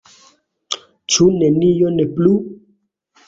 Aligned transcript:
Ĉu 1.15 1.27
nenion 1.35 2.01
plu? 2.17 2.31